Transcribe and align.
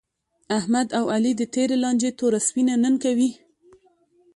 احمد 0.57 0.87
او 0.97 1.05
علي 1.15 1.31
د 1.37 1.41
تېرې 1.53 1.75
لانجې 1.83 2.11
توره 2.19 2.39
سپینه 2.47 2.75
نن 2.83 2.95
کوي. 3.03 3.29